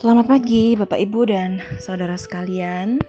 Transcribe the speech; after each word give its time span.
Selamat 0.00 0.32
pagi 0.32 0.72
Bapak 0.80 0.96
Ibu 0.96 1.28
dan 1.28 1.60
saudara 1.76 2.16
sekalian. 2.16 3.04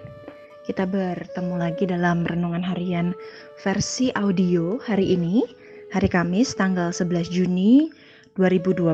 Kita 0.68 0.84
bertemu 0.84 1.56
lagi 1.56 1.88
dalam 1.88 2.20
renungan 2.20 2.60
harian 2.60 3.16
versi 3.64 4.12
audio 4.12 4.76
hari 4.76 5.16
ini, 5.16 5.40
hari 5.88 6.12
Kamis 6.12 6.52
tanggal 6.52 6.92
11 6.92 7.32
Juni 7.32 7.88
2020. 8.36 8.92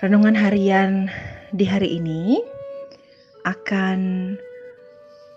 Renungan 0.00 0.32
harian 0.32 1.12
di 1.52 1.68
hari 1.68 2.00
ini 2.00 2.40
akan 3.44 4.32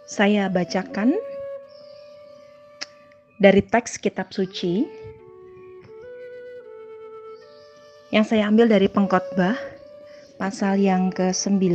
saya 0.07 0.47
bacakan 0.47 1.19
dari 3.43 3.59
teks 3.59 3.99
kitab 3.99 4.31
suci 4.31 4.87
yang 8.15 8.23
saya 8.23 8.47
ambil 8.47 8.71
dari 8.71 8.87
pengkhotbah 8.87 9.82
pasal 10.43 10.75
yang 10.75 11.07
ke-9 11.07 11.71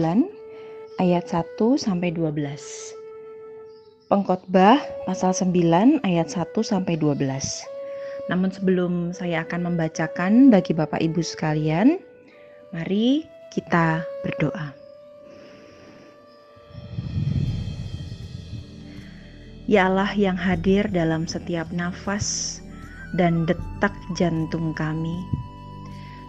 ayat 1.01 1.25
1 1.25 1.57
sampai 1.81 2.13
12. 2.13 2.37
Pengkhotbah 4.13 4.77
pasal 5.09 5.33
9 5.33 6.05
ayat 6.05 6.29
1 6.29 6.53
sampai 6.61 7.01
12. 7.01 7.17
Namun 8.29 8.53
sebelum 8.53 9.17
saya 9.17 9.49
akan 9.49 9.73
membacakan 9.73 10.53
bagi 10.53 10.77
Bapak 10.77 11.01
Ibu 11.01 11.25
sekalian, 11.25 11.97
mari 12.77 13.25
kita 13.57 14.05
berdoa. 14.21 14.77
Ya 19.65 19.89
Allah 19.89 20.13
yang 20.13 20.37
hadir 20.37 20.85
dalam 20.93 21.25
setiap 21.25 21.73
nafas 21.73 22.61
dan 23.17 23.49
detak 23.49 23.97
jantung 24.13 24.77
kami, 24.77 25.17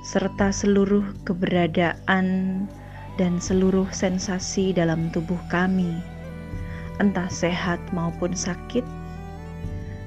serta 0.10 0.50
seluruh 0.50 1.06
keberadaan 1.22 2.66
dan 3.22 3.38
seluruh 3.38 3.86
sensasi 3.94 4.74
dalam 4.74 5.14
tubuh 5.14 5.38
kami, 5.54 6.02
entah 6.98 7.30
sehat 7.30 7.78
maupun 7.94 8.34
sakit. 8.34 8.82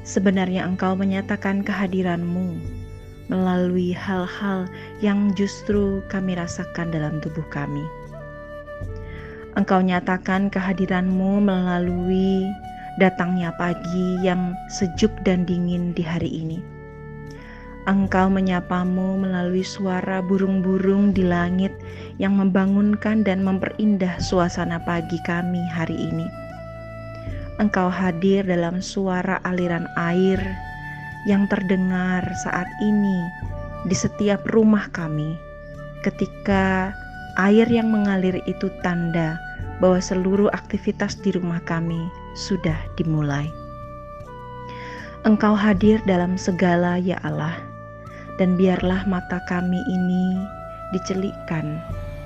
Sebenarnya 0.03 0.67
Engkau 0.67 0.99
menyatakan 0.99 1.63
kehadiran-Mu 1.63 2.59
melalui 3.31 3.95
hal-hal 3.95 4.67
yang 4.99 5.31
justru 5.39 6.03
kami 6.11 6.35
rasakan 6.35 6.91
dalam 6.91 7.23
tubuh 7.23 7.47
kami. 7.55 7.87
Engkau 9.55 9.79
nyatakan 9.87 10.51
kehadiran-Mu 10.51 11.47
melalui 11.47 12.51
datangnya 12.99 13.55
pagi 13.55 14.19
yang 14.27 14.59
sejuk 14.67 15.15
dan 15.23 15.47
dingin 15.47 15.95
di 15.95 16.03
hari 16.03 16.43
ini 16.43 16.72
Engkau 17.83 18.31
menyapamu 18.31 19.19
melalui 19.19 19.67
suara 19.67 20.23
burung-burung 20.23 21.11
di 21.11 21.27
langit 21.27 21.75
yang 22.15 22.39
membangunkan 22.39 23.27
dan 23.27 23.43
memperindah 23.43 24.23
suasana 24.23 24.79
pagi 24.87 25.19
kami 25.27 25.67
hari 25.67 25.99
ini. 25.99 26.31
Engkau 27.59 27.91
hadir 27.91 28.47
dalam 28.47 28.79
suara 28.79 29.43
aliran 29.43 29.91
air 29.99 30.39
yang 31.27 31.51
terdengar 31.51 32.23
saat 32.47 32.71
ini 32.79 33.19
di 33.91 33.99
setiap 33.99 34.47
rumah 34.55 34.87
kami. 34.95 35.35
Ketika 36.07 36.95
air 37.35 37.67
yang 37.67 37.91
mengalir 37.91 38.39
itu 38.47 38.71
tanda 38.87 39.35
bahwa 39.83 39.99
seluruh 39.99 40.55
aktivitas 40.55 41.19
di 41.19 41.35
rumah 41.35 41.59
kami 41.67 41.99
sudah 42.39 42.79
dimulai. 42.95 43.51
Engkau 45.27 45.59
hadir 45.59 45.99
dalam 46.07 46.39
segala 46.39 46.95
ya 47.03 47.19
Allah 47.27 47.72
dan 48.41 48.57
biarlah 48.57 49.05
mata 49.05 49.41
kami 49.49 49.81
ini 49.89 50.41
dicelikkan 50.93 51.81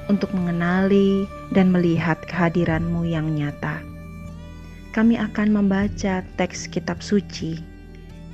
untuk 0.07 0.31
mengenali 0.35 1.27
dan 1.55 1.71
melihat 1.71 2.19
kehadiranmu 2.27 3.07
yang 3.07 3.27
nyata. 3.35 3.83
Kami 4.95 5.19
akan 5.21 5.53
membaca 5.53 6.25
teks 6.41 6.71
kitab 6.73 7.05
suci. 7.05 7.61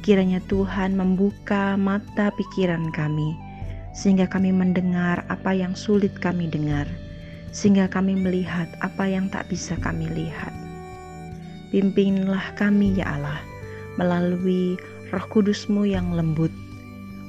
Kiranya 0.03 0.39
Tuhan 0.51 0.95
membuka 0.95 1.79
mata 1.79 2.31
pikiran 2.35 2.91
kami, 2.95 3.35
sehingga 3.95 4.27
kami 4.27 4.51
mendengar 4.51 5.23
apa 5.31 5.55
yang 5.55 5.75
sulit 5.79 6.15
kami 6.19 6.51
dengar, 6.51 6.87
sehingga 7.55 7.87
kami 7.91 8.19
melihat 8.19 8.67
apa 8.83 9.07
yang 9.07 9.31
tak 9.31 9.47
bisa 9.51 9.79
kami 9.79 10.11
lihat. 10.11 10.51
Pimpinlah 11.71 12.53
kami 12.59 12.99
ya 12.99 13.15
Allah, 13.15 13.41
melalui 13.99 14.79
roh 15.11 15.27
kudusmu 15.31 15.87
yang 15.87 16.15
lembut, 16.15 16.51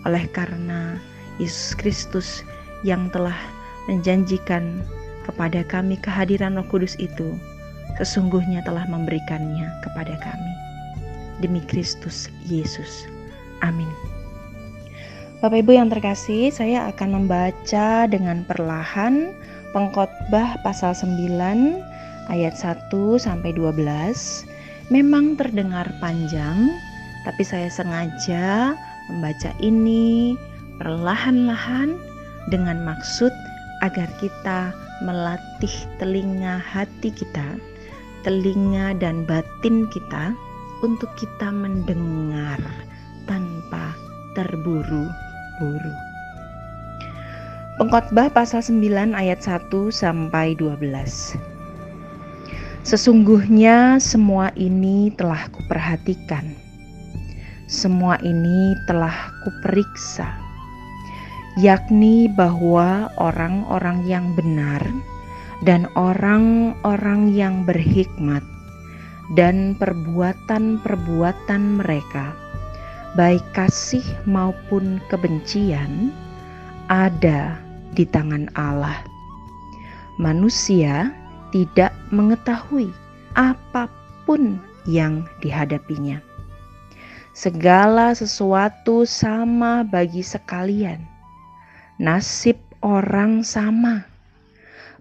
oleh 0.04 0.26
karena 0.32 1.00
Yesus 1.40 1.74
Kristus 1.76 2.46
yang 2.84 3.10
telah 3.10 3.36
menjanjikan 3.88 4.84
kepada 5.24 5.64
kami 5.68 5.96
kehadiran 6.00 6.60
Roh 6.60 6.68
Kudus 6.68 7.00
itu 7.00 7.36
sesungguhnya 8.00 8.64
telah 8.66 8.84
memberikannya 8.90 9.70
kepada 9.86 10.16
kami. 10.20 10.54
Demi 11.42 11.62
Kristus 11.66 12.30
Yesus. 12.48 13.08
Amin. 13.66 13.90
Bapak 15.44 15.60
Ibu 15.60 15.76
yang 15.76 15.92
terkasih, 15.92 16.56
saya 16.56 16.88
akan 16.88 17.24
membaca 17.24 18.08
dengan 18.08 18.48
perlahan 18.48 19.36
Pengkhotbah 19.76 20.62
pasal 20.64 20.96
9 20.96 21.84
ayat 22.32 22.56
1 22.56 22.94
sampai 23.20 23.52
12. 23.52 23.76
Memang 24.88 25.36
terdengar 25.36 25.90
panjang, 26.00 26.72
tapi 27.28 27.44
saya 27.44 27.68
sengaja 27.68 28.78
membaca 29.10 29.52
ini 29.60 30.38
perlahan-lahan 30.80 31.96
dengan 32.52 32.84
maksud 32.84 33.32
agar 33.84 34.08
kita 34.20 34.72
melatih 35.04 35.76
telinga 36.00 36.60
hati 36.64 37.12
kita, 37.12 37.60
telinga 38.24 38.96
dan 38.98 39.28
batin 39.28 39.88
kita 39.92 40.32
untuk 40.84 41.12
kita 41.20 41.52
mendengar 41.52 42.60
tanpa 43.28 43.96
terburu-buru. 44.36 45.96
Pengkhotbah 47.74 48.30
pasal 48.30 48.62
9 48.62 49.18
ayat 49.18 49.42
1 49.42 49.72
sampai 49.90 50.54
12. 50.56 51.36
Sesungguhnya 52.84 53.98
semua 53.98 54.52
ini 54.60 55.10
telah 55.16 55.48
kuperhatikan 55.50 56.63
semua 57.72 58.20
ini 58.20 58.76
telah 58.86 59.32
kuperiksa, 59.48 60.28
yakni 61.56 62.28
bahwa 62.36 63.08
orang-orang 63.16 64.04
yang 64.04 64.36
benar 64.36 64.84
dan 65.64 65.88
orang-orang 65.96 67.32
yang 67.32 67.64
berhikmat 67.64 68.44
dan 69.40 69.80
perbuatan-perbuatan 69.80 71.80
mereka, 71.80 72.36
baik 73.16 73.44
kasih 73.56 74.04
maupun 74.28 75.00
kebencian, 75.08 76.12
ada 76.92 77.56
di 77.96 78.04
tangan 78.04 78.52
Allah. 78.60 79.00
Manusia 80.20 81.16
tidak 81.56 81.96
mengetahui 82.12 82.92
apa 83.40 83.88
pun 84.28 84.60
yang 84.84 85.24
dihadapinya 85.40 86.33
segala 87.34 88.14
sesuatu 88.14 89.10
sama 89.10 89.82
bagi 89.82 90.22
sekalian. 90.22 91.02
Nasib 91.98 92.62
orang 92.86 93.42
sama, 93.42 94.06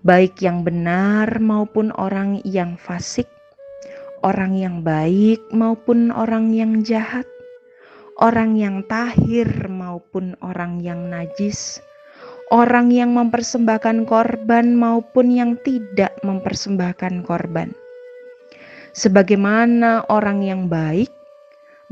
baik 0.00 0.41
yang 0.41 0.65
benar 0.65 1.28
maupun 1.44 1.92
orang 2.00 2.41
yang 2.48 2.81
fasik, 2.81 3.28
orang 4.25 4.56
yang 4.56 4.81
baik 4.81 5.44
maupun 5.53 6.09
orang 6.09 6.56
yang 6.56 6.81
jahat, 6.81 7.28
orang 8.16 8.56
yang 8.56 8.81
tahir 8.88 9.69
maupun 9.69 10.32
orang 10.41 10.81
yang 10.81 11.12
najis, 11.12 11.84
orang 12.48 12.88
yang 12.88 13.12
mempersembahkan 13.12 14.09
korban 14.09 14.72
maupun 14.72 15.28
yang 15.28 15.60
tidak 15.60 16.16
mempersembahkan 16.24 17.28
korban. 17.28 17.77
Sebagaimana 18.92 20.04
orang 20.12 20.45
yang 20.45 20.68
baik 20.68 21.09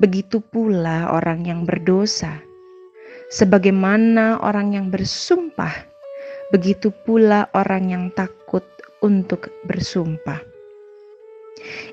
begitu 0.00 0.40
pula 0.40 1.12
orang 1.12 1.44
yang 1.44 1.68
berdosa. 1.68 2.40
Sebagaimana 3.30 4.40
orang 4.42 4.74
yang 4.74 4.86
bersumpah, 4.88 5.86
begitu 6.50 6.90
pula 7.04 7.46
orang 7.54 7.92
yang 7.92 8.04
takut 8.16 8.64
untuk 9.04 9.52
bersumpah. 9.68 10.40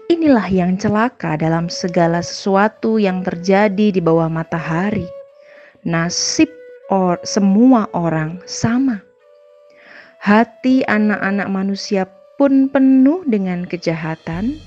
Inilah 0.07 0.47
yang 0.47 0.79
celaka 0.79 1.35
dalam 1.35 1.67
segala 1.67 2.23
sesuatu 2.23 2.95
yang 2.95 3.21
terjadi 3.21 3.91
di 3.91 3.99
bawah 3.99 4.31
matahari. 4.31 5.05
Nasib 5.83 6.47
or, 6.87 7.19
semua 7.27 7.91
orang 7.91 8.39
sama. 8.47 9.03
Hati 10.23 10.87
anak-anak 10.87 11.47
manusia 11.51 12.07
pun 12.39 12.71
penuh 12.71 13.27
dengan 13.27 13.67
kejahatan 13.67 14.57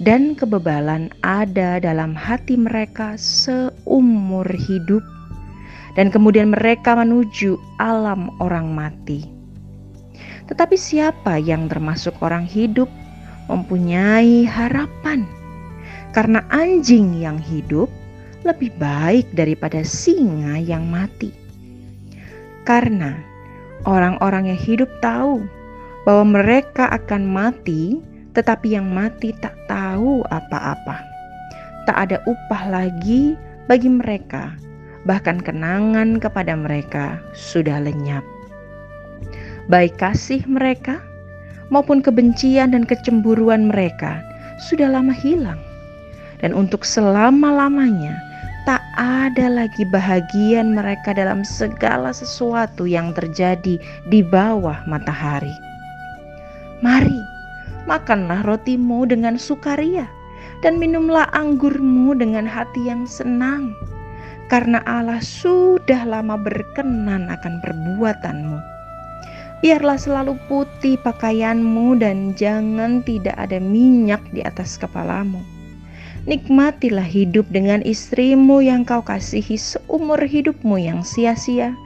dan 0.00 0.32
kebebalan 0.32 1.12
ada 1.20 1.76
dalam 1.76 2.16
hati 2.16 2.56
mereka 2.56 3.20
seumur 3.20 4.48
hidup, 4.48 5.04
dan 5.92 6.08
kemudian 6.08 6.56
mereka 6.56 6.96
menuju 6.96 7.60
alam 7.76 8.32
orang 8.40 8.72
mati. 8.72 9.28
Tetapi 10.48 10.74
siapa 10.74 11.38
yang 11.38 11.68
termasuk 11.70 12.16
orang 12.24 12.42
hidup 12.48 12.90
mempunyai 13.46 14.42
harapan. 14.48 15.22
Karena 16.10 16.42
anjing 16.50 17.22
yang 17.22 17.38
hidup 17.38 17.86
lebih 18.42 18.74
baik 18.82 19.30
daripada 19.30 19.86
singa 19.86 20.58
yang 20.58 20.90
mati. 20.90 21.30
Karena 22.66 23.14
orang-orang 23.86 24.50
yang 24.50 24.58
hidup 24.58 24.90
tahu 24.98 25.46
bahwa 26.02 26.42
mereka 26.42 26.90
akan 26.90 27.30
mati, 27.30 28.02
tetapi 28.36 28.78
yang 28.78 28.90
mati 28.90 29.34
tak 29.38 29.54
tahu 29.66 30.26
apa-apa. 30.30 31.02
Tak 31.88 31.96
ada 31.96 32.18
upah 32.28 32.62
lagi 32.70 33.34
bagi 33.66 33.88
mereka, 33.88 34.54
bahkan 35.08 35.40
kenangan 35.40 36.20
kepada 36.20 36.54
mereka 36.54 37.18
sudah 37.32 37.80
lenyap 37.82 38.22
baik 39.70 40.02
kasih 40.02 40.42
mereka 40.50 40.98
maupun 41.70 42.02
kebencian 42.02 42.74
dan 42.74 42.82
kecemburuan 42.82 43.70
mereka 43.70 44.18
sudah 44.66 44.90
lama 44.90 45.14
hilang. 45.14 45.62
Dan 46.42 46.50
untuk 46.56 46.82
selama-lamanya 46.82 48.18
tak 48.66 48.82
ada 48.98 49.46
lagi 49.46 49.86
bahagian 49.88 50.74
mereka 50.74 51.14
dalam 51.14 51.46
segala 51.46 52.10
sesuatu 52.10 52.84
yang 52.84 53.14
terjadi 53.14 53.78
di 54.10 54.20
bawah 54.26 54.82
matahari. 54.90 55.54
Mari, 56.82 57.20
makanlah 57.90 58.46
rotimu 58.46 59.02
dengan 59.10 59.34
sukaria 59.34 60.06
dan 60.62 60.78
minumlah 60.78 61.26
anggurmu 61.34 62.14
dengan 62.14 62.46
hati 62.46 62.86
yang 62.86 63.02
senang. 63.10 63.74
Karena 64.46 64.78
Allah 64.86 65.18
sudah 65.18 66.06
lama 66.06 66.38
berkenan 66.38 67.26
akan 67.30 67.54
perbuatanmu 67.62 68.80
Biarlah 69.60 70.00
selalu 70.00 70.40
putih 70.48 70.96
pakaianmu 71.04 72.00
dan 72.00 72.32
jangan 72.32 73.04
tidak 73.04 73.36
ada 73.36 73.60
minyak 73.60 74.24
di 74.32 74.40
atas 74.40 74.80
kepalamu. 74.80 75.44
Nikmatilah 76.24 77.04
hidup 77.04 77.44
dengan 77.52 77.84
istrimu 77.84 78.64
yang 78.64 78.88
kau 78.88 79.04
kasihi 79.04 79.60
seumur 79.60 80.16
hidupmu 80.16 80.80
yang 80.80 81.04
sia-sia, 81.04 81.76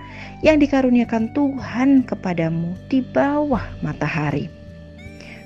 yang 0.46 0.62
dikaruniakan 0.62 1.34
Tuhan 1.34 2.06
kepadamu 2.06 2.78
di 2.86 3.02
bawah 3.02 3.62
matahari. 3.82 4.46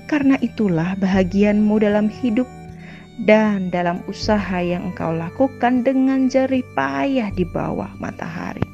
Karena 0.09 0.41
itulah 0.41 0.97
bahagianmu 0.97 1.77
dalam 1.77 2.09
hidup 2.09 2.49
dan 3.29 3.69
dalam 3.69 4.01
usaha 4.09 4.57
yang 4.57 4.89
engkau 4.89 5.13
lakukan 5.13 5.85
dengan 5.85 6.25
jerih 6.25 6.65
payah 6.73 7.29
di 7.29 7.45
bawah 7.45 7.93
matahari. 8.01 8.65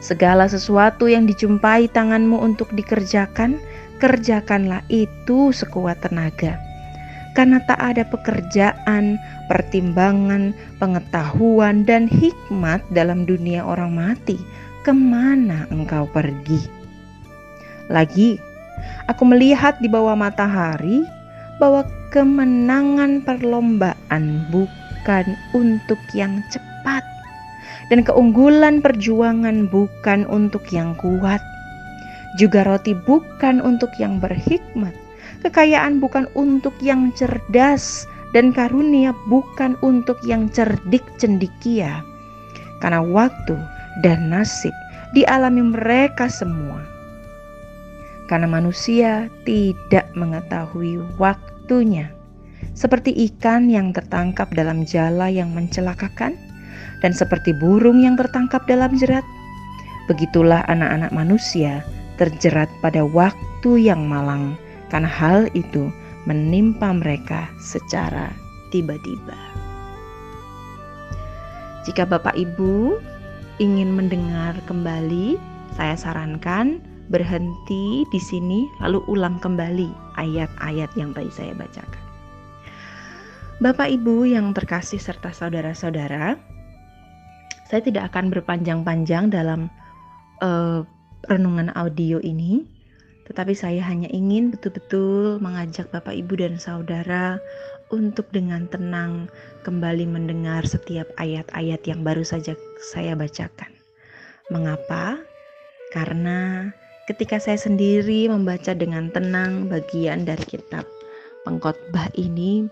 Segala 0.00 0.48
sesuatu 0.48 1.04
yang 1.04 1.28
dijumpai 1.28 1.92
tanganmu 1.92 2.40
untuk 2.40 2.72
dikerjakan, 2.72 3.60
kerjakanlah 4.00 4.80
itu 4.88 5.52
sekuat 5.52 6.00
tenaga. 6.00 6.56
Karena 7.36 7.60
tak 7.68 7.78
ada 7.78 8.02
pekerjaan, 8.08 9.20
pertimbangan, 9.46 10.56
pengetahuan, 10.80 11.84
dan 11.84 12.08
hikmat 12.08 12.80
dalam 12.90 13.28
dunia 13.28 13.62
orang 13.62 13.92
mati. 13.92 14.40
Ke 14.80 14.96
mana 14.96 15.68
engkau 15.68 16.08
pergi? 16.08 16.64
Lagi, 17.92 18.40
aku 19.08 19.22
melihat 19.26 19.76
di 19.82 19.88
bawah 19.90 20.14
matahari 20.14 21.04
bahwa 21.60 21.84
kemenangan 22.10 23.22
perlombaan 23.22 24.44
bukan 24.50 25.26
untuk 25.54 26.00
yang 26.16 26.40
cepat, 26.48 27.04
dan 27.92 28.02
keunggulan 28.02 28.80
perjuangan 28.80 29.68
bukan 29.68 30.26
untuk 30.26 30.64
yang 30.74 30.96
kuat. 30.98 31.42
Juga 32.38 32.62
roti 32.62 32.94
bukan 32.94 33.58
untuk 33.60 33.90
yang 33.98 34.22
berhikmat, 34.22 34.94
kekayaan 35.42 35.98
bukan 35.98 36.30
untuk 36.38 36.74
yang 36.80 37.10
cerdas, 37.12 38.06
dan 38.30 38.54
karunia 38.54 39.10
bukan 39.26 39.74
untuk 39.82 40.18
yang 40.22 40.46
cerdik 40.50 41.02
cendikia. 41.18 42.02
Karena 42.78 43.02
waktu 43.02 43.58
dan 44.06 44.30
nasib 44.30 44.72
dialami 45.12 45.74
mereka 45.74 46.30
semua. 46.30 46.89
Karena 48.30 48.46
manusia 48.46 49.26
tidak 49.42 50.06
mengetahui 50.14 51.02
waktunya. 51.18 52.14
Seperti 52.78 53.10
ikan 53.26 53.66
yang 53.66 53.90
tertangkap 53.90 54.46
dalam 54.54 54.86
jala 54.86 55.26
yang 55.26 55.50
mencelakakan, 55.50 56.38
dan 57.02 57.10
seperti 57.10 57.50
burung 57.58 57.98
yang 57.98 58.14
tertangkap 58.14 58.62
dalam 58.70 58.94
jerat, 58.94 59.26
begitulah 60.06 60.62
anak-anak 60.70 61.10
manusia 61.10 61.82
terjerat 62.22 62.70
pada 62.78 63.02
waktu 63.02 63.90
yang 63.90 64.06
malang, 64.06 64.54
karena 64.92 65.10
hal 65.10 65.50
itu 65.58 65.90
menimpa 66.28 66.92
mereka 66.92 67.48
secara 67.58 68.30
tiba-tiba. 68.70 69.34
Jika 71.88 72.04
Bapak 72.04 72.36
Ibu 72.36 73.00
ingin 73.56 73.96
mendengar 73.96 74.54
kembali, 74.68 75.40
saya 75.74 75.96
sarankan 75.96 76.84
berhenti 77.10 78.06
di 78.08 78.20
sini 78.22 78.70
lalu 78.78 79.02
ulang 79.10 79.42
kembali 79.42 79.90
ayat-ayat 80.16 80.94
yang 80.94 81.10
tadi 81.10 81.28
saya 81.34 81.52
bacakan. 81.58 82.02
Bapak 83.60 83.92
Ibu 83.92 84.24
yang 84.24 84.56
terkasih 84.56 84.96
serta 84.96 85.36
saudara-saudara, 85.36 86.38
saya 87.68 87.80
tidak 87.84 88.08
akan 88.14 88.32
berpanjang-panjang 88.32 89.28
dalam 89.28 89.68
uh, 90.40 90.80
renungan 91.28 91.68
audio 91.76 92.16
ini, 92.24 92.64
tetapi 93.28 93.52
saya 93.52 93.84
hanya 93.84 94.08
ingin 94.08 94.48
betul-betul 94.48 95.36
mengajak 95.44 95.92
Bapak, 95.92 96.16
Ibu, 96.16 96.40
dan 96.40 96.56
saudara 96.56 97.36
untuk 97.92 98.32
dengan 98.32 98.64
tenang 98.70 99.28
kembali 99.66 100.08
mendengar 100.08 100.64
setiap 100.64 101.12
ayat-ayat 101.20 101.84
yang 101.84 102.00
baru 102.00 102.24
saja 102.24 102.56
saya 102.94 103.12
bacakan. 103.12 103.76
Mengapa? 104.48 105.20
Karena 105.92 106.70
ketika 107.10 107.42
saya 107.42 107.58
sendiri 107.58 108.30
membaca 108.30 108.70
dengan 108.70 109.10
tenang 109.10 109.66
bagian 109.66 110.22
dari 110.22 110.46
kitab 110.46 110.86
pengkhotbah 111.42 112.06
ini, 112.14 112.70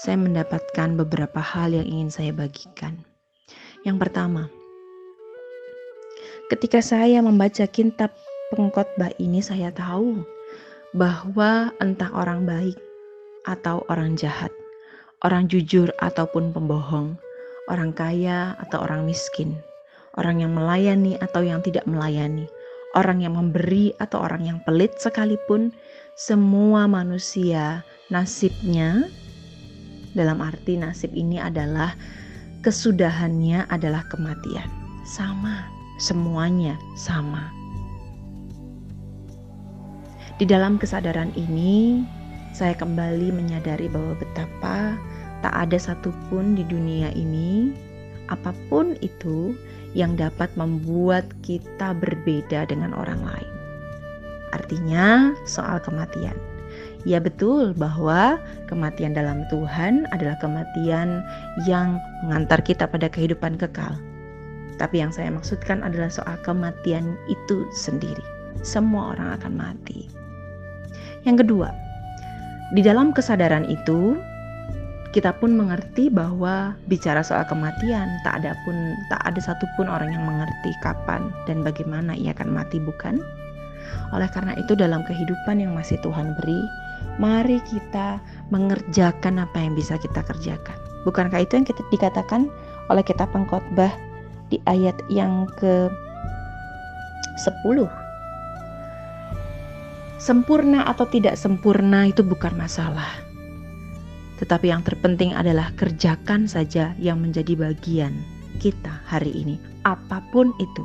saya 0.00 0.16
mendapatkan 0.16 0.96
beberapa 0.96 1.36
hal 1.36 1.76
yang 1.76 1.84
ingin 1.84 2.08
saya 2.08 2.32
bagikan. 2.32 3.04
Yang 3.84 4.08
pertama, 4.08 4.48
ketika 6.48 6.80
saya 6.80 7.20
membaca 7.20 7.68
kitab 7.68 8.08
pengkhotbah 8.56 9.12
ini 9.20 9.44
saya 9.44 9.68
tahu 9.68 10.24
bahwa 10.96 11.68
entah 11.76 12.08
orang 12.16 12.48
baik 12.48 12.80
atau 13.44 13.84
orang 13.92 14.16
jahat, 14.16 14.48
orang 15.20 15.44
jujur 15.44 15.92
ataupun 16.00 16.56
pembohong, 16.56 17.20
orang 17.68 17.92
kaya 17.92 18.56
atau 18.64 18.80
orang 18.80 19.04
miskin, 19.04 19.60
orang 20.16 20.40
yang 20.40 20.56
melayani 20.56 21.20
atau 21.20 21.44
yang 21.44 21.60
tidak 21.60 21.84
melayani, 21.84 22.48
orang 22.94 23.22
yang 23.22 23.34
memberi 23.36 23.92
atau 23.98 24.22
orang 24.22 24.46
yang 24.46 24.58
pelit 24.62 24.96
sekalipun, 24.98 25.74
semua 26.14 26.86
manusia 26.86 27.82
nasibnya 28.08 29.10
dalam 30.14 30.38
arti 30.38 30.78
nasib 30.78 31.10
ini 31.12 31.42
adalah 31.42 31.98
kesudahannya 32.62 33.66
adalah 33.68 34.06
kematian. 34.08 34.70
Sama, 35.04 35.68
semuanya 36.00 36.78
sama. 36.96 37.50
Di 40.38 40.46
dalam 40.48 40.80
kesadaran 40.80 41.30
ini, 41.38 42.02
saya 42.54 42.74
kembali 42.74 43.30
menyadari 43.34 43.90
bahwa 43.90 44.18
betapa 44.18 44.98
tak 45.42 45.54
ada 45.54 45.78
satupun 45.78 46.56
di 46.56 46.64
dunia 46.66 47.12
ini, 47.12 47.74
apa 48.32 48.56
pun 48.72 48.96
itu, 49.04 49.52
yang 49.94 50.18
dapat 50.18 50.50
membuat 50.58 51.26
kita 51.46 51.94
berbeda 51.96 52.66
dengan 52.66 52.92
orang 52.94 53.22
lain. 53.22 53.52
Artinya, 54.54 55.34
soal 55.46 55.82
kematian 55.82 56.34
Ya 57.04 57.20
betul 57.20 57.76
bahwa 57.76 58.40
kematian 58.64 59.12
dalam 59.12 59.44
Tuhan 59.52 60.08
adalah 60.08 60.40
kematian 60.40 61.20
yang 61.68 62.00
mengantar 62.24 62.64
kita 62.64 62.88
pada 62.88 63.12
kehidupan 63.12 63.60
kekal. 63.60 63.92
Tapi 64.80 65.04
yang 65.04 65.12
saya 65.12 65.28
maksudkan 65.28 65.84
adalah 65.84 66.08
soal 66.08 66.40
kematian 66.40 67.20
itu 67.28 67.68
sendiri. 67.76 68.24
Semua 68.64 69.12
orang 69.12 69.36
akan 69.36 69.52
mati. 69.52 70.08
Yang 71.28 71.44
kedua, 71.44 71.68
di 72.72 72.80
dalam 72.80 73.12
kesadaran 73.12 73.68
itu 73.68 74.16
kita 75.14 75.30
pun 75.38 75.54
mengerti 75.54 76.10
bahwa 76.10 76.74
bicara 76.90 77.22
soal 77.22 77.46
kematian 77.46 78.10
tak 78.26 78.42
ada 78.42 78.58
pun 78.66 78.74
tak 79.06 79.22
ada 79.22 79.38
satupun 79.38 79.86
orang 79.86 80.10
yang 80.10 80.26
mengerti 80.26 80.74
kapan 80.82 81.30
dan 81.46 81.62
bagaimana 81.62 82.18
ia 82.18 82.34
akan 82.34 82.50
mati 82.50 82.82
bukan? 82.82 83.22
Oleh 84.10 84.26
karena 84.34 84.58
itu 84.58 84.74
dalam 84.74 85.06
kehidupan 85.06 85.62
yang 85.62 85.70
masih 85.70 86.02
Tuhan 86.02 86.34
beri, 86.42 86.58
mari 87.22 87.62
kita 87.62 88.18
mengerjakan 88.50 89.38
apa 89.38 89.54
yang 89.54 89.78
bisa 89.78 89.94
kita 90.02 90.18
kerjakan. 90.26 90.74
Bukankah 91.06 91.46
itu 91.46 91.62
yang 91.62 91.66
kita 91.68 91.86
dikatakan 91.94 92.50
oleh 92.90 93.06
kitab 93.06 93.30
pengkhotbah 93.30 93.94
di 94.50 94.58
ayat 94.66 94.98
yang 95.06 95.46
ke 95.62 95.86
10 97.38 97.86
Sempurna 100.18 100.88
atau 100.90 101.06
tidak 101.06 101.38
sempurna 101.38 102.08
itu 102.08 102.24
bukan 102.26 102.56
masalah. 102.58 103.33
Tetapi 104.44 104.68
yang 104.68 104.84
terpenting 104.84 105.32
adalah 105.32 105.72
kerjakan 105.80 106.44
saja 106.44 106.92
yang 107.00 107.24
menjadi 107.24 107.56
bagian 107.56 108.12
kita 108.60 108.92
hari 109.08 109.32
ini, 109.32 109.56
apa 109.88 110.20
pun 110.36 110.52
itu. 110.60 110.84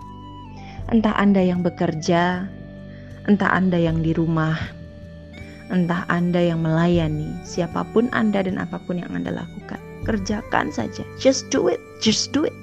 Entah 0.88 1.12
Anda 1.20 1.44
yang 1.44 1.60
bekerja, 1.60 2.48
entah 3.28 3.52
Anda 3.52 3.76
yang 3.76 4.00
di 4.00 4.16
rumah, 4.16 4.56
entah 5.76 6.08
Anda 6.08 6.40
yang 6.40 6.64
melayani, 6.64 7.36
siapa 7.44 7.84
pun 7.92 8.08
Anda 8.16 8.48
dan 8.48 8.64
apa 8.64 8.80
pun 8.88 9.04
yang 9.04 9.12
Anda 9.12 9.44
lakukan, 9.44 9.84
kerjakan 10.08 10.72
saja. 10.72 11.04
Just 11.20 11.52
do 11.52 11.68
it, 11.68 11.84
just 12.00 12.32
do 12.32 12.48
it. 12.48 12.56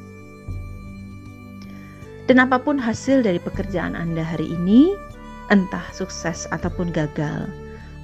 Dan 2.24 2.40
apa 2.40 2.56
pun 2.56 2.80
hasil 2.80 3.20
dari 3.20 3.36
pekerjaan 3.36 3.92
Anda 3.92 4.24
hari 4.24 4.48
ini, 4.48 4.96
entah 5.52 5.84
sukses 5.92 6.48
ataupun 6.56 6.88
gagal, 6.88 7.52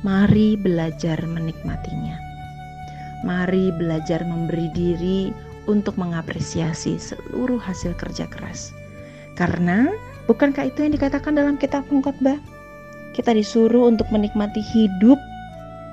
mari 0.05 0.61
belajar 0.61 1.17
menikmatinya. 1.25 2.32
Mari 3.23 3.71
belajar 3.75 4.27
memberi 4.27 4.67
diri 4.75 5.31
untuk 5.71 5.95
mengapresiasi 5.95 6.99
seluruh 6.99 7.59
hasil 7.63 7.95
kerja 7.95 8.27
keras. 8.27 8.75
Karena 9.39 9.89
bukankah 10.27 10.69
itu 10.69 10.83
yang 10.83 10.93
dikatakan 10.95 11.39
dalam 11.39 11.55
kitab 11.57 11.87
pengkhotbah? 11.87 12.37
Kita 13.15 13.31
disuruh 13.31 13.87
untuk 13.93 14.09
menikmati 14.11 14.59
hidup. 14.59 15.21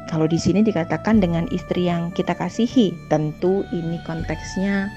Kalau 0.09 0.25
di 0.25 0.41
sini 0.41 0.65
dikatakan 0.65 1.21
dengan 1.21 1.45
istri 1.53 1.86
yang 1.86 2.09
kita 2.17 2.33
kasihi, 2.33 2.98
tentu 3.13 3.62
ini 3.69 4.01
konteksnya 4.09 4.89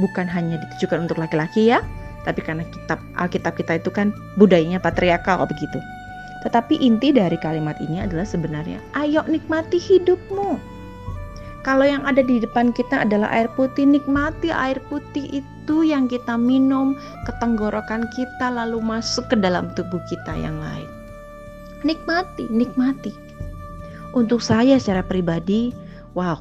bukan 0.00 0.24
hanya 0.24 0.56
ditujukan 0.56 1.04
untuk 1.04 1.20
laki-laki 1.20 1.68
ya, 1.68 1.84
tapi 2.24 2.40
karena 2.40 2.64
kitab 2.72 2.98
Alkitab 3.20 3.60
kita 3.60 3.76
itu 3.76 3.92
kan 3.92 4.16
budayanya 4.40 4.80
patriarkal 4.80 5.44
begitu. 5.44 5.76
Tetapi 6.48 6.80
inti 6.80 7.12
dari 7.12 7.36
kalimat 7.36 7.76
ini 7.80 8.00
adalah 8.00 8.24
sebenarnya 8.24 8.80
ayo 8.96 9.20
nikmati 9.28 9.76
hidupmu. 9.76 10.73
Kalau 11.64 11.88
yang 11.88 12.04
ada 12.04 12.20
di 12.20 12.44
depan 12.44 12.76
kita 12.76 13.08
adalah 13.08 13.32
air 13.32 13.48
putih, 13.56 13.88
nikmati 13.88 14.52
air 14.52 14.76
putih 14.92 15.40
itu 15.40 15.80
yang 15.80 16.04
kita 16.04 16.36
minum 16.36 16.92
ke 17.24 17.32
tenggorokan 17.40 18.04
kita 18.12 18.52
lalu 18.52 18.84
masuk 18.84 19.24
ke 19.32 19.36
dalam 19.40 19.72
tubuh 19.72 19.96
kita 20.12 20.36
yang 20.36 20.60
lain. 20.60 20.84
Nikmati, 21.80 22.52
nikmati. 22.52 23.16
Untuk 24.12 24.44
saya 24.44 24.76
secara 24.76 25.00
pribadi, 25.00 25.72
wow, 26.12 26.36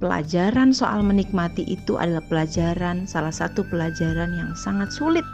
pelajaran 0.00 0.72
soal 0.72 1.04
menikmati 1.04 1.68
itu 1.68 2.00
adalah 2.00 2.24
pelajaran 2.32 3.04
salah 3.04 3.36
satu 3.36 3.68
pelajaran 3.68 4.32
yang 4.32 4.56
sangat 4.56 4.88
sulit. 4.96 5.28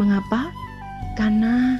Mengapa? 0.00 0.48
Karena 1.20 1.76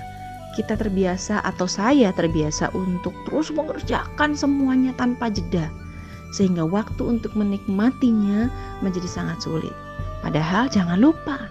kita 0.52 0.76
terbiasa 0.76 1.40
atau 1.48 1.64
saya 1.64 2.12
terbiasa 2.12 2.68
untuk 2.76 3.16
terus 3.24 3.48
mengerjakan 3.56 4.36
semuanya 4.36 4.92
tanpa 5.00 5.32
jeda 5.32 5.72
sehingga 6.32 6.64
waktu 6.64 7.00
untuk 7.04 7.32
menikmatinya 7.34 8.52
menjadi 8.84 9.08
sangat 9.08 9.40
sulit. 9.44 9.72
Padahal 10.20 10.68
jangan 10.68 10.98
lupa 11.00 11.48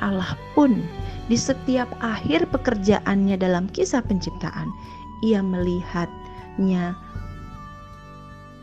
Allah 0.00 0.34
pun 0.56 0.82
di 1.30 1.36
setiap 1.38 1.86
akhir 2.02 2.48
pekerjaannya 2.50 3.38
dalam 3.38 3.70
kisah 3.70 4.02
penciptaan 4.02 4.68
ia 5.22 5.44
melihatnya 5.44 6.96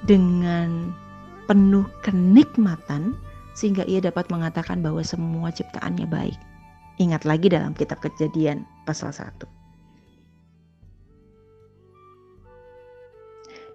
dengan 0.03 0.91
penuh 1.47 1.87
kenikmatan 2.03 3.15
sehingga 3.57 3.87
ia 3.87 4.03
dapat 4.03 4.29
mengatakan 4.29 4.83
bahwa 4.83 5.01
semua 5.01 5.49
ciptaannya 5.49 6.05
baik. 6.05 6.37
Ingat 6.97 7.25
lagi 7.25 7.49
dalam 7.49 7.77
kitab 7.77 8.01
kejadian 8.01 8.65
pasal 8.85 9.13
1. 9.13 9.45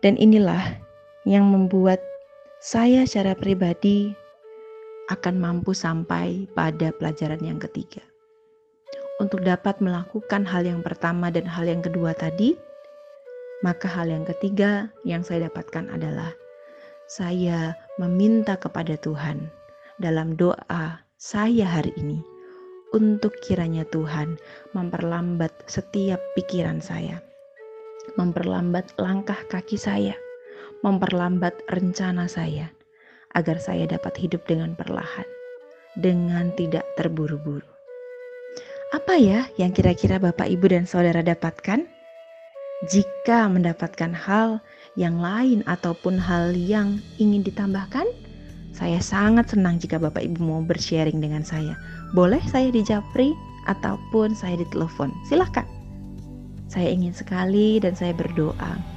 Dan 0.03 0.19
inilah 0.19 0.75
yang 1.29 1.47
membuat 1.47 2.03
saya 2.63 3.07
secara 3.07 3.35
pribadi 3.35 4.15
akan 5.11 5.39
mampu 5.39 5.75
sampai 5.75 6.47
pada 6.55 6.95
pelajaran 6.95 7.43
yang 7.43 7.59
ketiga. 7.59 8.03
Untuk 9.21 9.43
dapat 9.47 9.79
melakukan 9.79 10.43
hal 10.47 10.67
yang 10.67 10.81
pertama 10.81 11.31
dan 11.31 11.47
hal 11.47 11.69
yang 11.69 11.83
kedua 11.83 12.15
tadi, 12.17 12.59
maka 13.63 13.87
hal 13.87 14.11
yang 14.11 14.27
ketiga 14.27 14.91
yang 15.07 15.23
saya 15.23 15.47
dapatkan 15.47 15.91
adalah 15.95 16.35
saya 17.07 17.77
meminta 18.01 18.59
kepada 18.59 18.99
Tuhan 18.99 19.47
dalam 20.03 20.35
doa 20.35 21.03
saya 21.21 21.67
hari 21.69 21.95
ini 21.99 22.19
untuk 22.91 23.31
kiranya 23.47 23.87
Tuhan 23.95 24.35
memperlambat 24.75 25.55
setiap 25.71 26.19
pikiran 26.35 26.83
saya 26.83 27.23
memperlambat 28.19 28.99
langkah 28.99 29.39
kaki 29.49 29.79
saya, 29.79 30.15
memperlambat 30.83 31.55
rencana 31.71 32.27
saya, 32.27 32.71
agar 33.39 33.63
saya 33.63 33.87
dapat 33.87 34.19
hidup 34.19 34.43
dengan 34.45 34.75
perlahan, 34.75 35.27
dengan 35.97 36.51
tidak 36.59 36.85
terburu-buru. 36.99 37.65
Apa 38.93 39.17
ya 39.17 39.49
yang 39.57 39.73
kira-kira 39.73 40.21
Bapak, 40.21 40.53
Ibu, 40.53 40.69
dan 40.69 40.85
Saudara 40.85 41.25
dapatkan? 41.25 41.89
Jika 42.91 43.47
mendapatkan 43.47 44.11
hal 44.11 44.59
yang 44.99 45.23
lain 45.23 45.63
ataupun 45.71 46.19
hal 46.19 46.53
yang 46.53 46.99
ingin 47.17 47.47
ditambahkan, 47.47 48.05
saya 48.75 48.99
sangat 48.99 49.55
senang 49.55 49.79
jika 49.79 49.97
Bapak 49.97 50.27
Ibu 50.27 50.43
mau 50.43 50.61
bersharing 50.67 51.23
dengan 51.23 51.47
saya. 51.47 51.79
Boleh 52.13 52.43
saya 52.51 52.69
di 52.75 52.83
Japri 52.83 53.33
ataupun 53.71 54.35
saya 54.35 54.59
di 54.59 54.67
telepon. 54.75 55.15
Silahkan. 55.31 55.65
Saya 56.67 56.91
ingin 56.91 57.15
sekali 57.15 57.79
dan 57.81 57.95
saya 57.95 58.13
berdoa 58.17 58.92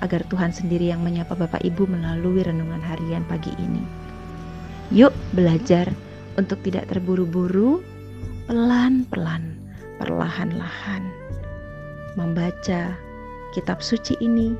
agar 0.00 0.24
Tuhan 0.28 0.52
sendiri 0.52 0.88
yang 0.88 1.04
menyapa 1.04 1.36
Bapak 1.36 1.60
Ibu 1.60 1.88
melalui 1.88 2.44
renungan 2.44 2.80
harian 2.80 3.24
pagi 3.28 3.52
ini. 3.60 3.84
Yuk 4.90 5.14
belajar 5.36 5.86
untuk 6.40 6.58
tidak 6.66 6.90
terburu-buru, 6.90 7.84
pelan-pelan, 8.48 9.54
perlahan-lahan 10.02 11.04
membaca 12.18 12.96
kitab 13.54 13.78
suci 13.78 14.18
ini 14.18 14.58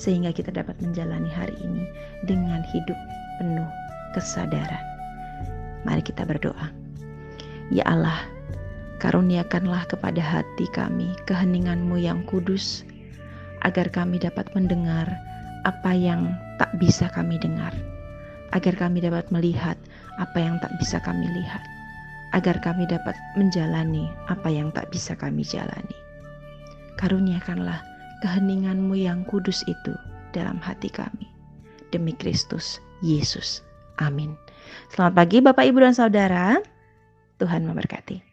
sehingga 0.00 0.34
kita 0.34 0.50
dapat 0.50 0.74
menjalani 0.82 1.30
hari 1.30 1.54
ini 1.62 1.86
dengan 2.26 2.64
hidup 2.74 2.98
penuh 3.38 3.70
kesadaran. 4.18 4.82
Mari 5.86 6.02
kita 6.02 6.26
berdoa. 6.26 6.74
Ya 7.70 7.86
Allah, 7.86 8.18
Karuniakanlah 8.98 9.86
kepada 9.86 10.18
hati 10.18 10.66
kami 10.74 11.14
keheninganmu 11.30 12.02
yang 12.02 12.26
kudus, 12.26 12.82
agar 13.62 13.90
kami 13.90 14.20
dapat 14.22 14.46
mendengar 14.54 15.08
apa 15.66 15.90
yang 15.94 16.34
tak 16.62 16.70
bisa 16.78 17.10
kami 17.10 17.40
dengar, 17.40 17.74
agar 18.54 18.74
kami 18.78 19.02
dapat 19.02 19.26
melihat 19.34 19.76
apa 20.18 20.38
yang 20.38 20.58
tak 20.62 20.72
bisa 20.78 20.98
kami 21.02 21.26
lihat, 21.34 21.62
agar 22.34 22.58
kami 22.62 22.86
dapat 22.86 23.14
menjalani 23.34 24.06
apa 24.30 24.48
yang 24.50 24.70
tak 24.74 24.90
bisa 24.92 25.16
kami 25.18 25.42
jalani. 25.42 25.96
Karuniakanlah 26.98 27.78
keheninganmu 28.22 28.98
yang 28.98 29.22
kudus 29.26 29.62
itu 29.70 29.94
dalam 30.34 30.58
hati 30.58 30.90
kami. 30.90 31.26
Demi 31.88 32.12
Kristus 32.12 32.82
Yesus. 33.00 33.64
Amin. 33.96 34.36
Selamat 34.92 35.14
pagi 35.16 35.38
Bapak, 35.40 35.64
Ibu, 35.64 35.78
dan 35.80 35.94
Saudara. 35.96 36.60
Tuhan 37.38 37.64
memberkati. 37.64 38.27